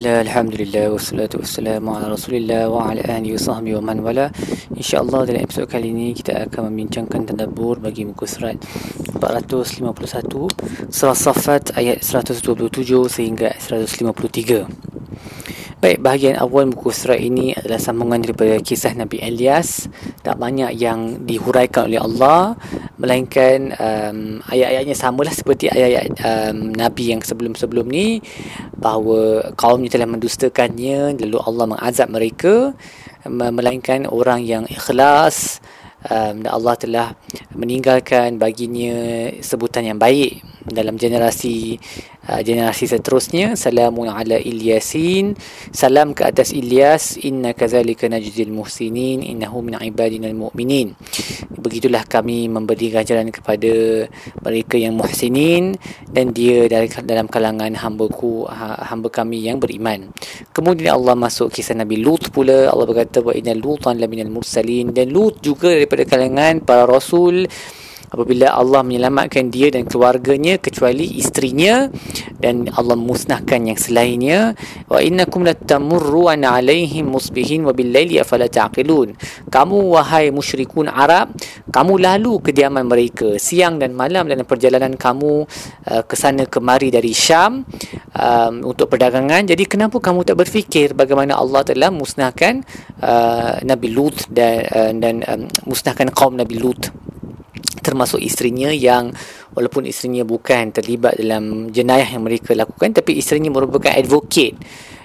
[0.00, 4.32] Alhamdulillah wassalatu wassalamu ala Rasulillah wa ala alihi wasahbihi wa man wala.
[4.72, 8.56] Insya-Allah dalam episod kali ini kita akan membincangkan tadabbur bagi muka surat
[9.20, 12.40] 451 surah Saffat ayat 127
[13.12, 14.64] sehingga 153.
[15.84, 19.84] Baik, bahagian awal muka surat ini adalah sambungan daripada kisah Nabi Elias.
[20.24, 22.56] Tak banyak yang dihuraikan oleh Allah,
[23.00, 28.20] melainkan um, ayat-ayatnya samalah seperti ayat-ayat um, Nabi yang sebelum-sebelum ni
[28.76, 32.76] bahawa kaumnya telah mendustakannya, lalu Allah mengazab mereka,
[33.24, 35.64] melainkan orang yang ikhlas
[36.12, 37.08] um, dan Allah telah
[37.56, 41.80] meninggalkan baginya sebutan yang baik dalam generasi
[42.28, 43.56] uh, generasi seterusnya.
[43.56, 45.36] Salamun ala ilyasin
[45.72, 47.20] salam ke atas Ilyas.
[47.24, 49.24] Inna kadzalika najzil muhsinin.
[49.24, 50.96] Innahu min ibadina almu'minin
[51.60, 54.06] begitulah kami memberi ganjaran kepada
[54.40, 55.76] mereka yang muhsinin
[56.08, 60.10] dan dia dari dalam kalangan hamba-ku ha, hamba kami yang beriman.
[60.56, 62.72] Kemudian Allah masuk kisah Nabi Lut pula.
[62.72, 64.90] Allah berkata wa inna lutan laminal mursalin.
[64.96, 67.44] Dan Lut juga daripada kalangan para rasul
[68.08, 71.92] apabila Allah menyelamatkan dia dan keluarganya kecuali istrinya
[72.40, 74.56] dan Allah musnahkan yang selainnya
[74.88, 79.12] wa innakum an alaihim musbihin wa billaili afala taqilun.
[79.52, 81.36] Kamu wahai musyrikun arab
[81.68, 85.46] kamu lalu kediaman mereka siang dan malam dalam perjalanan kamu
[85.90, 87.62] uh, ke sana kemari dari Syam
[88.16, 89.46] um, untuk perdagangan.
[89.46, 92.64] Jadi kenapa kamu tak berfikir bagaimana Allah telah musnahkan
[93.00, 95.40] uh, Nabi Lut dan uh, dan um,
[95.70, 97.09] musnahkan kaum Nabi Lut
[97.80, 99.10] termasuk isterinya yang
[99.56, 104.54] walaupun isterinya bukan terlibat dalam jenayah yang mereka lakukan tapi isterinya merupakan advocate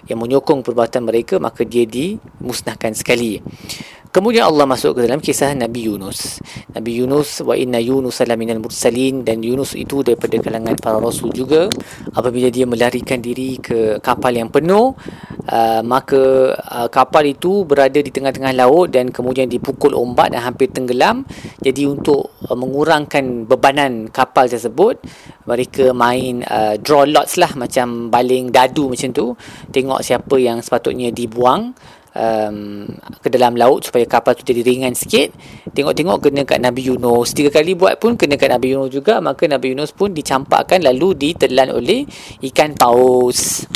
[0.06, 3.42] yang menyokong perbuatan mereka maka dia dimusnahkan sekali
[4.16, 6.40] Kemudian Allah masuk ke dalam kisah Nabi Yunus.
[6.72, 11.68] Nabi Yunus wa inna Yunus minal mursalin dan Yunus itu daripada kalangan para rasul juga.
[12.16, 14.96] Apabila dia melarikan diri ke kapal yang penuh,
[15.52, 20.72] uh, maka uh, kapal itu berada di tengah-tengah laut dan kemudian dipukul ombak dan hampir
[20.72, 21.28] tenggelam.
[21.60, 24.96] Jadi untuk uh, mengurangkan bebanan kapal tersebut,
[25.44, 29.36] mereka main uh, draw lots lah macam baling dadu macam tu.
[29.76, 31.76] Tengok siapa yang sepatutnya dibuang
[32.16, 32.88] um,
[33.20, 35.36] ke dalam laut supaya kapal tu jadi ringan sikit.
[35.76, 37.36] Tengok-tengok kena kat Nabi Yunus.
[37.36, 39.20] Tiga kali buat pun kena kat Nabi Yunus juga.
[39.20, 42.08] Maka Nabi Yunus pun dicampakkan lalu ditelan oleh
[42.52, 43.68] ikan paus.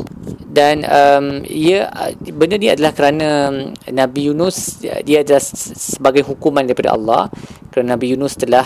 [0.50, 1.92] Dan um, ia
[2.34, 3.52] benda ni adalah kerana
[3.92, 5.44] Nabi Yunus dia adalah
[5.76, 7.30] sebagai hukuman daripada Allah.
[7.70, 8.66] Kerana Nabi Yunus telah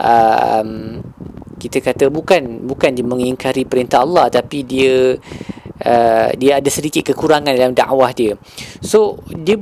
[0.00, 1.02] um,
[1.60, 5.12] kita kata bukan bukan dia mengingkari perintah Allah tapi dia
[5.84, 8.36] uh, dia ada sedikit kekurangan dalam dakwah dia.
[8.80, 9.60] So dia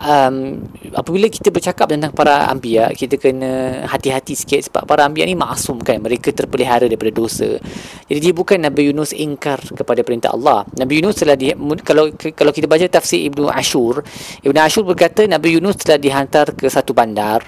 [0.00, 0.64] um,
[0.96, 5.80] apabila kita bercakap tentang para anbiya, kita kena hati-hati sikit sebab para anbiya ni maksum
[5.80, 7.60] kan, mereka terpelihara daripada dosa.
[8.08, 10.64] Jadi dia bukan Nabi Yunus ingkar kepada perintah Allah.
[10.76, 11.52] Nabi Yunus telah di,
[11.84, 14.02] kalau kalau kita baca tafsir Ibnu Ashur,
[14.42, 17.44] Ibnu Ashur berkata Nabi Yunus telah dihantar ke satu bandar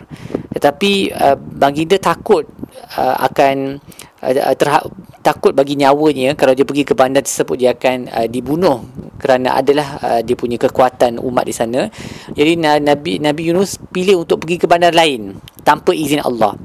[0.53, 2.45] tetapi uh, baginda takut
[2.95, 3.81] uh, akan
[4.23, 4.87] uh, terha-
[5.23, 8.83] takut bagi nyawanya kalau dia pergi ke bandar tersebut dia akan uh, dibunuh
[9.23, 11.87] kerana adalah uh, dia punya kekuatan umat di sana.
[12.35, 16.59] Jadi Nabi Nabi Yunus pilih untuk pergi ke bandar lain tanpa izin Allah.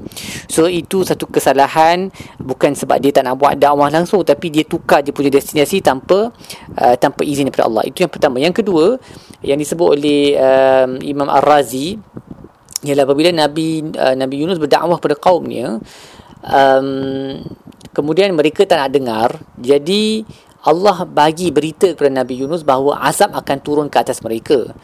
[0.50, 2.10] So itu satu kesalahan
[2.42, 6.34] bukan sebab dia tak nak buat dakwah langsung tapi dia tukar dia punya destinasi tanpa
[6.74, 7.86] uh, tanpa izin daripada Allah.
[7.86, 8.42] Itu yang pertama.
[8.42, 8.98] Yang kedua
[9.46, 11.94] yang disebut oleh um, Imam Ar-Razi
[12.82, 15.78] ialah apabila Nabi uh, Nabi Yunus berdakwah pada kaumnya
[16.42, 17.38] um,
[17.92, 19.28] kemudian mereka tak nak dengar.
[19.60, 20.24] Jadi
[20.66, 24.74] Allah bagi berita kepada Nabi Yunus bahawa azab akan turun ke atas mereka.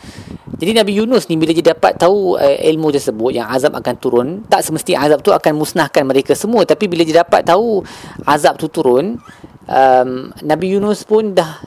[0.54, 4.28] Jadi Nabi Yunus ni bila dia dapat tahu uh, ilmu tersebut yang azab akan turun
[4.46, 6.62] tak semesti azab tu akan musnahkan mereka semua.
[6.62, 7.82] Tapi bila dia dapat tahu
[8.22, 9.18] azab tu turun
[9.66, 10.10] um,
[10.46, 11.58] Nabi Yunus pun dah,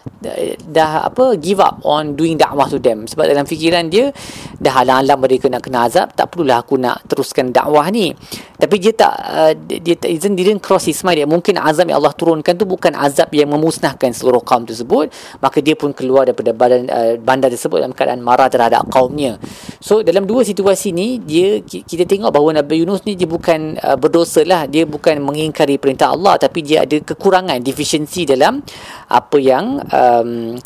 [0.68, 3.06] dah apa give up on doing dakwah to them.
[3.06, 4.10] Sebab dalam fikiran dia
[4.58, 8.12] dah halang-halang mereka nak kena azab tak perlulah aku nak teruskan dakwah ni.
[8.58, 12.02] Tapi dia tak uh, dia tak izin didn't cross his mind dia mungkin azab yang
[12.02, 15.14] Allah turunkan tu bukan azab yang memusnahkan seluruh kaum tersebut.
[15.38, 19.38] Maka dia pun keluar daripada badan uh, bandar tersebut dalam keadaan marah terhadap kaumnya.
[19.78, 23.94] So dalam dua situasi ni dia kita tengok bahawa Nabi Yunus ni dia bukan uh,
[23.94, 24.66] berdosa lah.
[24.66, 28.66] Dia bukan mengingkari perintah Allah tapi dia ada kekurangan deficiency dalam
[29.08, 30.60] apa yang um,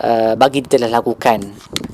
[0.00, 1.40] uh, bagi telah lakukan.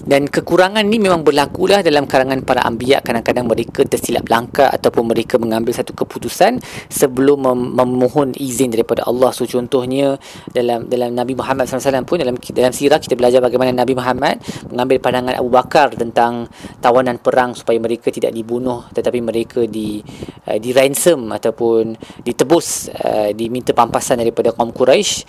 [0.06, 5.10] Dan kekurangan ni memang berlaku lah dalam kalangan para anbiya kadang-kadang mereka tersilap langkah ataupun
[5.10, 9.34] mereka mengambil satu keputusan sebelum mem- memohon izin daripada Allah.
[9.34, 10.14] So contohnya
[10.54, 14.38] dalam dalam Nabi Muhammad SAW pun dalam dalam sirah kita belajar bagaimana Nabi Muhammad
[14.70, 16.46] mengambil pandangan Abu Bakar tentang
[16.78, 19.98] tawanan perang supaya mereka tidak dibunuh tetapi mereka di
[20.46, 25.26] uh, di ransom ataupun ditebus uh, diminta pampasan daripada kaum Quraisy.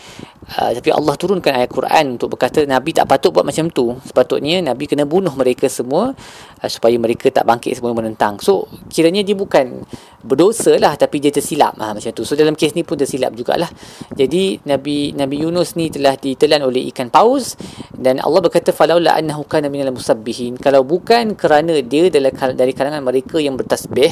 [0.48, 4.60] Uh, tapi Allah turunkan ayat Quran untuk berkata Nabi tak patut buat macam tu sepatutnya
[4.60, 6.12] Nabi kena bunuh mereka semua
[6.60, 8.44] uh, supaya mereka tak bangkit semua menentang.
[8.44, 9.88] So kiranya dia bukan
[10.26, 12.26] berdosa lah tapi dia tersilap ha, macam tu.
[12.26, 13.70] So dalam kes ni pun tersilap jugalah.
[14.18, 17.54] Jadi Nabi Nabi Yunus ni telah ditelan oleh ikan paus
[17.94, 23.38] dan Allah berkata falaula annahu kana minal musabbihin kalau bukan kerana dia dari kalangan mereka
[23.38, 24.10] yang bertasbih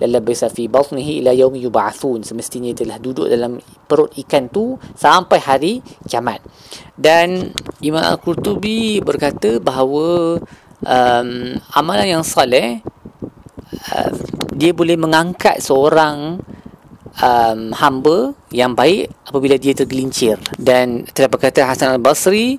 [0.00, 5.38] lalla bisa fi batnihi ila yaumi yub'atsun semestinya telah duduk dalam perut ikan tu sampai
[5.38, 5.72] hari
[6.08, 6.40] kiamat.
[6.94, 7.52] Dan
[7.82, 10.38] Imam Al-Qurtubi berkata bahawa
[10.82, 11.30] um,
[11.74, 12.80] amalan yang saleh
[13.92, 14.12] uh,
[14.54, 16.38] dia boleh mengangkat seorang
[17.20, 20.40] um, hamba yang baik apabila dia tergelincir.
[20.58, 22.58] Dan telah berkata Hasan Al-Basri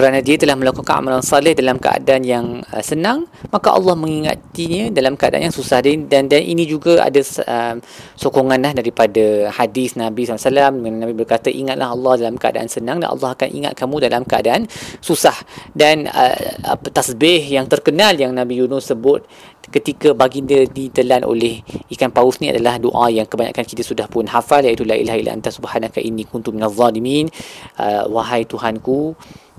[0.00, 5.12] kerana dia telah melakukan amalan salih dalam keadaan yang uh, senang maka Allah mengingatinya dalam
[5.12, 5.84] keadaan yang susah.
[5.84, 7.76] Dan dan, dan ini juga ada um,
[8.16, 13.36] sokongan lah daripada hadis Nabi SAW Nabi berkata ingatlah Allah dalam keadaan senang dan Allah
[13.36, 14.64] akan ingat kamu dalam keadaan
[15.04, 15.36] susah.
[15.76, 19.20] Dan uh, tasbih yang terkenal yang Nabi Yunus sebut
[19.68, 21.60] ketika baginda ditelan oleh
[21.92, 25.36] ikan paus ni adalah doa yang kebanyakan kita sudah pun hafal iaitu la ilaha illa
[25.36, 27.28] anta subhanaka inni kuntu minaz zalimin.
[27.76, 29.12] Uh, wahai tuhanku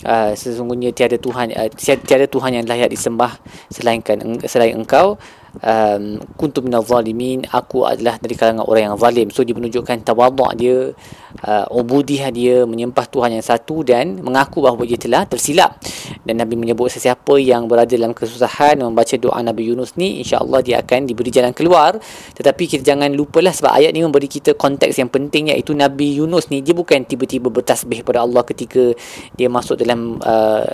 [0.04, 3.38] uh, sesungguhnya tiada Tuhan uh, tiada Tuhan yang layak disembah
[3.70, 5.22] selainkan selain engkau
[5.60, 9.28] um, kuntu minal zalimin aku adalah dari kalangan orang yang zalim.
[9.34, 10.96] So dia menunjukkan tawaduk dia
[11.44, 15.82] uh, ubudiah dia menyembah Tuhan yang satu dan mengaku bahawa dia telah tersilap.
[16.24, 20.76] Dan Nabi menyebut sesiapa yang berada dalam kesusahan membaca doa Nabi Yunus ni insya-Allah dia
[20.80, 22.00] akan diberi jalan keluar.
[22.38, 26.48] Tetapi kita jangan lupalah sebab ayat ni memberi kita konteks yang penting iaitu Nabi Yunus
[26.54, 28.94] ni dia bukan tiba-tiba bertasbih kepada Allah ketika
[29.36, 30.72] dia masuk dalam uh,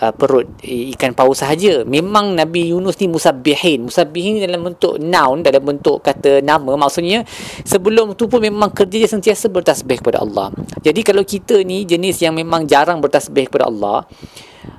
[0.00, 1.82] uh, perut ikan paus sahaja.
[1.84, 6.78] Memang Nabi Yunus ni musabbihin musab musabbihin dalam bentuk noun dalam bentuk kata nama.
[6.78, 7.26] Maksudnya
[7.66, 10.54] sebelum tu pun memang kerja dia sentiasa bertasbih kepada Allah.
[10.80, 14.06] Jadi kalau kita ni jenis yang memang jarang bertasbih kepada Allah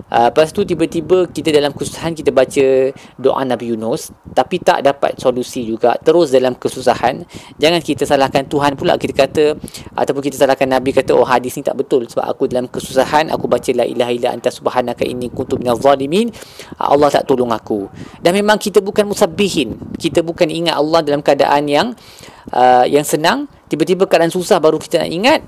[0.07, 5.19] Uh, lepas tu tiba-tiba kita dalam kesusahan kita baca doa Nabi Yunus tapi tak dapat
[5.19, 7.27] solusi juga terus dalam kesusahan.
[7.59, 8.95] Jangan kita salahkan Tuhan pula.
[8.95, 9.59] Kita kata
[9.99, 13.51] ataupun kita salahkan Nabi kata oh hadis ni tak betul sebab aku dalam kesusahan aku
[13.51, 16.31] baca la ilaha illa anta subhanaka inni kuntu minaz zalimin.
[16.79, 17.91] Allah tak tolong aku.
[18.23, 19.75] Dan memang kita bukan musabbihin.
[19.99, 21.87] Kita bukan ingat Allah dalam keadaan yang
[22.55, 23.51] uh, yang senang.
[23.67, 25.39] Tiba-tiba keadaan susah baru kita nak ingat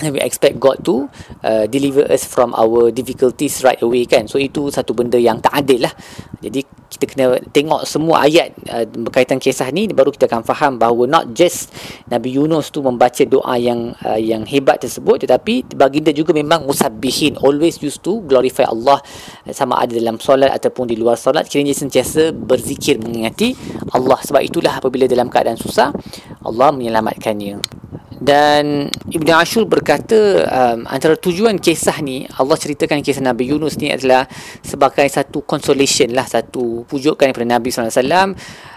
[0.00, 1.08] and we expect God to
[1.44, 4.28] uh, deliver us from our difficulties right away kan?
[4.28, 5.94] So itu satu benda yang tak adil lah.
[6.44, 11.04] Jadi kita kena tengok semua ayat uh, berkaitan kisah ni baru kita akan faham bahawa
[11.04, 11.74] not just
[12.08, 17.36] Nabi Yunus tu membaca doa yang uh, yang hebat tersebut tetapi baginda juga memang musabbihin
[17.42, 19.02] always used to glorify Allah
[19.50, 23.52] sama ada dalam solat ataupun di luar solat kiranya sentiasa berzikir mengingati
[23.92, 24.22] Allah.
[24.22, 25.90] Sebab itulah apabila dalam keadaan susah
[26.46, 27.58] Allah menyelamatkannya
[28.16, 30.16] dan Ibn Ashur berkata
[30.48, 34.24] um, antara tujuan kisah ni Allah ceritakan kisah Nabi Yunus ni adalah
[34.64, 38.32] sebagai satu consolation lah satu pujukan daripada Nabi SAW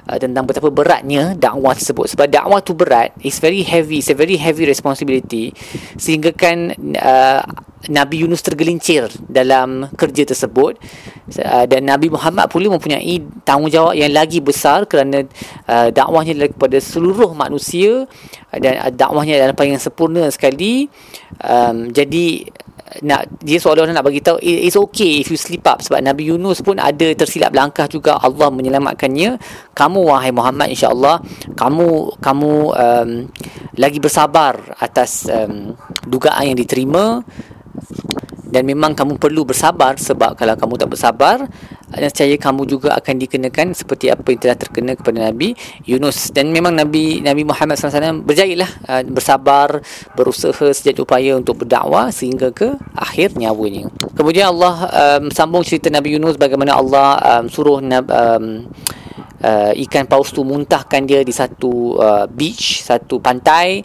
[0.09, 2.09] uh, tentang betapa beratnya dakwah tersebut.
[2.17, 5.53] Sebab dakwah tu berat is very heavy it's a very heavy responsibility.
[6.01, 7.45] Sehingga kan uh,
[7.87, 10.75] Nabi Yunus tergelincir dalam kerja tersebut.
[11.39, 15.23] Uh, dan Nabi Muhammad pula mempunyai tanggungjawab yang lagi besar kerana
[15.69, 18.09] uh, dakwahnya kepada seluruh manusia.
[18.51, 20.91] Dan uh, dakwahnya adalah paling sempurna sekali.
[21.39, 22.49] Um, jadi
[23.05, 25.79] nak dia seolah-olah nak bagi tahu it's okay if you slip up.
[25.81, 29.37] Sebab Nabi Yunus pun ada tersilap langkah juga Allah menyelamatkannya.
[29.77, 31.21] Kamu wahai Muhammad insya-Allah
[31.53, 33.09] kamu kamu um,
[33.77, 35.77] lagi bersabar atas um,
[36.09, 37.21] dugaan yang diterima.
[38.49, 41.37] Dan memang kamu perlu bersabar sebab kalau kamu tak bersabar
[41.93, 46.29] saya kamu juga akan dikenakan seperti apa yang telah terkena kepada Nabi Yunus.
[46.29, 48.71] Dan memang Nabi Nabi Muhammad SAW berjaya lah
[49.09, 49.81] bersabar
[50.13, 53.89] berusaha sejak upaya untuk berdakwah sehingga ke akhir nyawanya.
[54.13, 54.75] Kemudian Allah
[55.17, 58.67] um, sambung cerita Nabi Yunus bagaimana Allah um, suruh um,
[59.43, 63.83] uh, ikan paus tu muntahkan dia di satu uh, beach satu pantai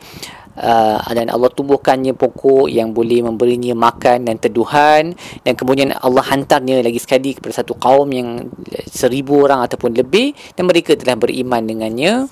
[0.58, 5.14] uh, dan Allah tumbuhkannya pokok yang boleh memberinya makan dan teduhan.
[5.42, 8.50] Dan kemudian Allah hantarnya lagi sekali kepada satu kaum yang
[8.86, 10.34] seribu orang ataupun lebih.
[10.54, 12.26] Dan mereka telah beriman dengannya.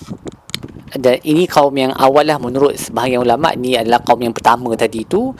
[0.93, 5.09] Dan ini kaum yang awal lah menurut sebahagian ulama ni adalah kaum yang pertama tadi
[5.09, 5.33] tu.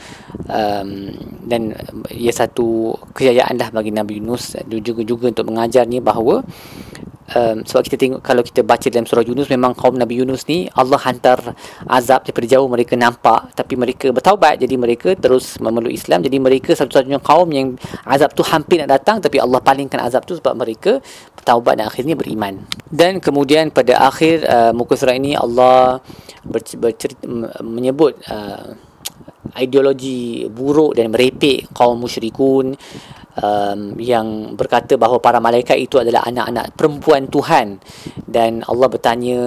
[0.49, 1.13] Um,
[1.45, 1.77] dan
[2.09, 4.57] ia satu kejayaan lah bagi Nabi Yunus.
[4.65, 6.41] Juga juga untuk mengajar ni bahawa
[7.35, 10.69] um, sebab kita tengok kalau kita baca dalam surah Yunus memang kaum Nabi Yunus ni
[10.73, 11.57] Allah hantar
[11.89, 13.51] azab daripada jauh mereka nampak.
[13.57, 16.21] Tapi mereka bertaubat jadi mereka terus memeluk Islam.
[16.23, 17.75] Jadi mereka satu-satunya kaum yang
[18.07, 21.01] azab tu hampir nak datang tapi Allah palingkan azab tu sebab mereka
[21.35, 22.63] bertaubat dan akhirnya beriman.
[22.87, 25.99] Dan kemudian pada akhir uh, muka surah ini Allah
[26.45, 27.25] bercerita, bercerita
[27.61, 28.77] menyebut uh,
[29.59, 32.73] ideologi buruk dan merepek kaum musyrikun
[33.39, 37.81] um, yang berkata bahawa para malaikat itu adalah anak-anak perempuan Tuhan.
[38.27, 39.39] Dan Allah bertanya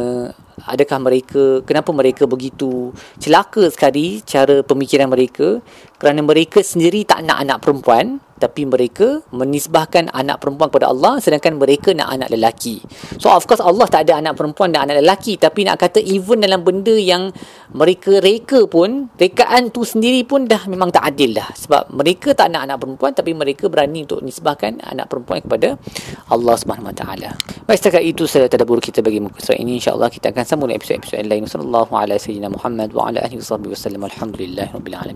[0.66, 2.90] adakah mereka kenapa mereka begitu
[3.20, 5.60] celaka sekali cara pemikiran mereka?
[6.00, 11.56] Kerana mereka sendiri tak nak anak perempuan tapi mereka menisbahkan anak perempuan kepada Allah sedangkan
[11.60, 12.80] mereka nak anak lelaki.
[13.20, 16.44] So of course Allah tak ada anak perempuan dan anak lelaki tapi nak kata even
[16.44, 17.32] dalam benda yang
[17.72, 22.52] mereka reka pun rekaan tu sendiri pun dah memang tak adil dah sebab mereka tak
[22.52, 25.76] nak anak perempuan tapi mereka berani untuk nisbahkan anak perempuan kepada
[26.32, 27.30] Allah Subhanahu Wa Taala.
[27.66, 31.22] Baik setakat itu saya tadabbur kita bagi muka surat ini insya-Allah kita akan sambung episod-episod
[31.26, 31.44] lain.
[31.46, 34.02] Sallallahu alaihi wasallam Muhammad wa ala alihi wasallam.
[34.06, 35.14] Alhamdulillah rabbil alamin.